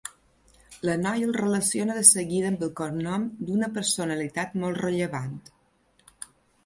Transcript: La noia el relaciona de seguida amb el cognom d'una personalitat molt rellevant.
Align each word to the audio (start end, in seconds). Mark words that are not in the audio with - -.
La 0.89 0.93
noia 1.01 1.27
el 1.27 1.33
relaciona 1.41 1.97
de 1.97 2.01
seguida 2.11 2.49
amb 2.53 2.65
el 2.67 2.71
cognom 2.81 3.27
d'una 3.49 3.71
personalitat 3.79 4.57
molt 4.65 4.85
rellevant. 4.85 5.41